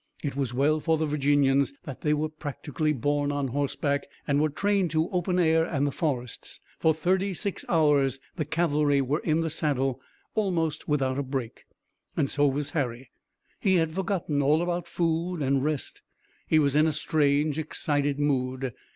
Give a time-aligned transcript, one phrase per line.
[0.23, 4.49] It was well for the Virginians that they were practically born on horseback and were
[4.49, 6.59] trained to open air and the forests.
[6.79, 10.01] For thirty six hours the cavalry were in the saddle
[10.33, 11.65] almost without a break.
[12.17, 13.11] And so was Harry.
[13.59, 16.01] He had forgotten all about food and rest.
[16.47, 18.73] He was in a strange, excited mood.